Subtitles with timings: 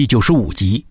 [0.00, 0.86] 第九十五集，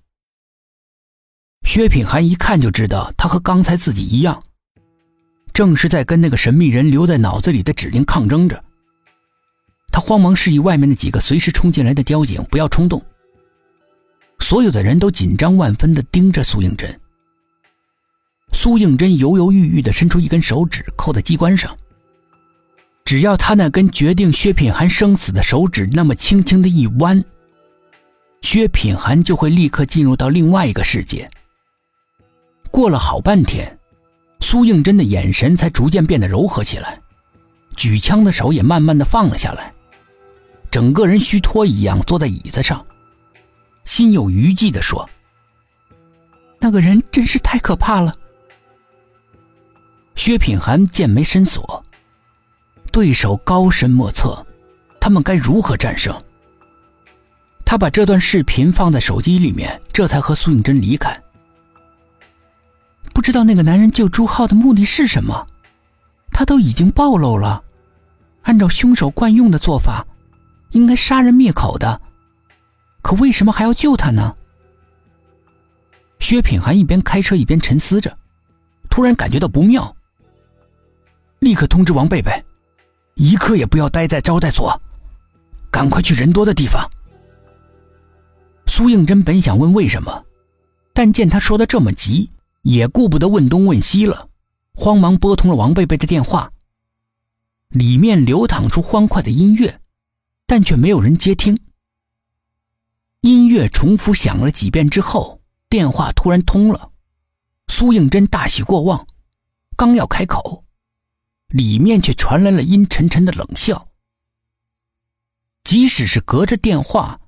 [1.64, 4.40] 薛品涵一看就知道，他和刚才自己一样，
[5.52, 8.64] 正是在跟那个神秘人留在脑子里的指令抗争着。
[9.92, 13.04] 他慌忙示意外面那几个随时冲进来的交警不要冲动。
[14.42, 17.02] 所有的人都紧张万分的盯着苏应真。
[18.54, 21.76] 苏应真犹犹豫豫的伸出一根手指扣在机关上，
[23.06, 27.26] 只要他那根决定薛品涵生死的手指那么轻轻的一弯。
[28.42, 31.30] 薛品涵就会立刻进入到另外一个世界。
[32.72, 33.78] 过了好半天，
[34.40, 37.00] 苏应真的眼神才逐渐变得柔和起来，
[37.76, 39.74] 举枪的手也慢慢的放了下来，
[40.72, 42.86] 整个人虚脱一样坐在椅子上，
[43.86, 45.08] 心有余悸的说
[46.60, 48.16] ：“那个人真是太可怕了。”
[50.16, 51.84] 薛品涵剑眉深锁，
[52.92, 54.46] 对手高深莫测，
[55.00, 56.16] 他们该如何战胜？
[57.70, 61.16] 他把这段视频放在手机里面，这才和苏应真离开。
[63.14, 65.46] 不知道那个男人救朱浩的目的是什么，
[66.32, 67.64] 他都已经暴露了。
[68.42, 70.04] 按照凶手惯用的做法，
[70.72, 72.02] 应该杀人灭口的，
[73.04, 74.36] 可为什么还要救他呢？
[76.18, 78.18] 薛品涵一边开车一边沉思着，
[78.90, 79.96] 突然感觉到不妙，
[81.38, 82.32] 立刻通知王贝贝，
[83.14, 84.76] 一刻也不要待在招待所，
[85.70, 86.84] 赶快去人多的地方。
[88.80, 90.26] 苏应真本想问为什么，
[90.94, 94.30] 但见他说的这么急，也顾不得问东问西了，
[94.74, 96.50] 慌忙拨通了王贝贝的电话。
[97.72, 99.82] 里面流淌出欢快的音乐，
[100.48, 101.60] 但却没有人接听。
[103.20, 106.90] 音乐重复响了几遍之后，电话突然通了。
[107.68, 109.06] 苏应真大喜过望，
[109.76, 110.64] 刚要开口，
[111.50, 113.90] 里面却传来了阴沉沉的冷笑。
[115.66, 117.20] 即使是隔着电话。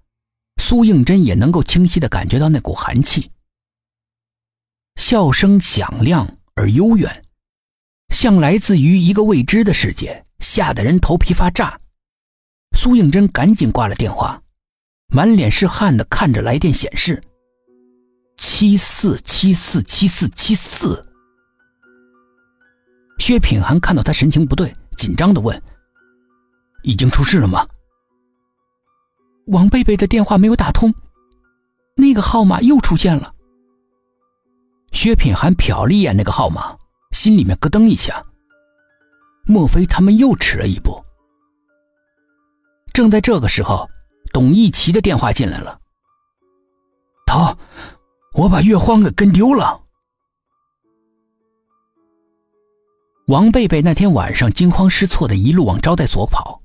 [0.72, 3.30] 苏应真也能够清晰的感觉到那股寒气，
[4.96, 7.26] 笑声响亮而悠远，
[8.14, 11.78] 像来自于一个未知的世界，吓得人头皮发炸。
[12.78, 14.42] 苏应真赶紧挂了电话，
[15.14, 17.22] 满脸是汗的看着来电显示：
[18.38, 21.06] 七四七四七四七四。
[23.20, 25.62] 薛品涵看到他神情不对，紧张的问
[26.84, 27.68] ：“已经出事了吗？”
[29.52, 30.94] 王贝贝的电话没有打通，
[31.96, 33.36] 那个号码又出现了。
[34.94, 36.78] 薛品涵瞟了一眼那个号码，
[37.12, 38.24] 心里面咯噔一下。
[39.44, 41.04] 莫非他们又迟了一步？
[42.94, 43.90] 正在这个时候，
[44.32, 45.78] 董一奇的电话进来了。
[47.26, 47.58] 头，
[48.36, 49.82] 我把月欢给跟丢了。
[53.28, 56.62] 王贝贝那天晚上惊慌失措的一路往招待所跑，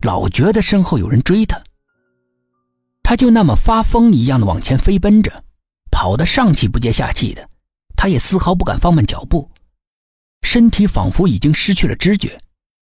[0.00, 1.62] 老觉得身后有人追他。
[3.10, 5.42] 他就那么发疯一样的往前飞奔着，
[5.90, 7.50] 跑得上气不接下气的，
[7.96, 9.50] 他也丝毫不敢放慢脚步，
[10.42, 12.38] 身体仿佛已经失去了知觉，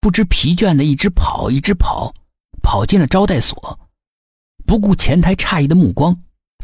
[0.01, 2.13] 不知疲倦的一直跑，一直跑，
[2.61, 3.79] 跑进了招待所，
[4.65, 6.13] 不顾前台诧异的目光，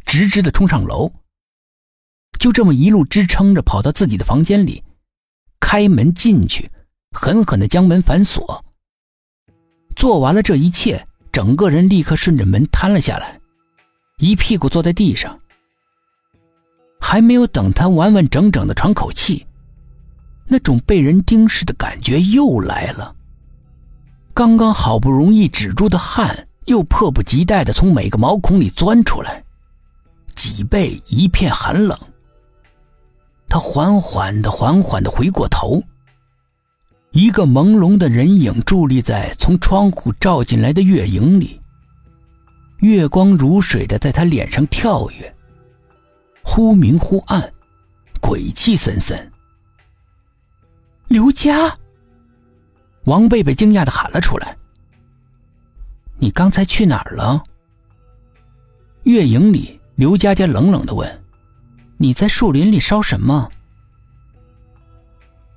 [0.06, 1.09] 直直的冲上楼。
[2.38, 4.84] 就这么一路支撑着跑到自己的房间里，
[5.62, 6.69] 开门进去，
[7.12, 8.66] 狠狠的将门反锁。
[9.96, 11.08] 做完了这一切。
[11.29, 13.36] 整个人立刻顺着门瘫了下来，
[14.19, 15.39] 一屁股坐在地上。
[17.00, 19.45] 还没有等他完完整整的喘口气，
[20.45, 23.16] 那种被人盯视的感觉又来了。
[24.33, 29.44] 刚刚好不容易止住的汗，又迫不及待的从每个毛孔里钻出来，
[30.35, 31.97] 脊背一片寒冷。
[33.47, 35.81] 他缓缓的、缓缓的回过头。
[37.11, 41.61] 一个朦胧的人影伫立在从窗户照进来的月影里，
[42.79, 45.35] 月光如水的在他脸上跳跃，
[46.43, 47.51] 忽明忽暗，
[48.21, 49.31] 鬼气森森。
[51.07, 51.75] 刘佳，
[53.05, 54.55] 王贝贝惊讶的喊了出来
[56.19, 57.43] ：“你刚才去哪儿了？”
[59.03, 61.23] 月影里，刘佳佳冷冷的问
[61.97, 63.49] ：“你在树林里烧什么？”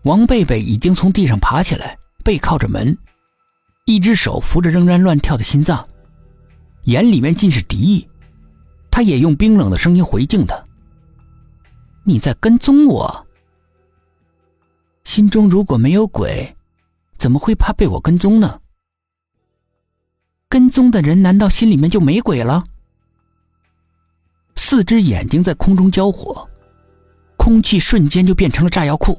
[0.05, 2.97] 王贝贝已经从地上爬起来，背靠着门，
[3.85, 5.87] 一只手扶着仍然乱跳的心脏，
[6.85, 8.09] 眼里面尽是敌意。
[8.91, 10.55] 他也用冰冷的声音回敬他
[12.05, 13.27] ：“你在跟踪我？
[15.05, 16.55] 心中如果没有鬼，
[17.17, 18.61] 怎么会怕被我跟踪呢？
[20.49, 22.65] 跟踪的人难道心里面就没鬼了？”
[24.57, 26.47] 四只眼睛在空中交火，
[27.37, 29.19] 空气瞬间就变成了炸药库。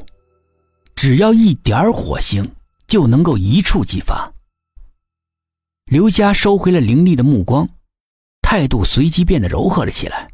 [0.96, 2.48] 只要一点火星，
[2.88, 4.32] 就能够一触即发。
[5.92, 7.68] 刘佳收回了凌厉的目光，
[8.42, 10.32] 态度随即变得柔和了起来。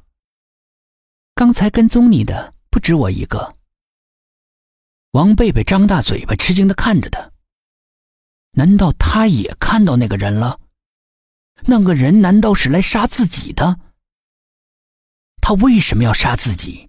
[1.34, 3.58] 刚才跟踪你的不止我一个。
[5.14, 7.32] 王贝贝张大嘴巴，吃惊的看着他。
[8.52, 10.60] 难道他也看到那个人了？
[11.64, 13.80] 那个人难道是来杀自己的？
[15.42, 16.88] 他为什么要杀自己？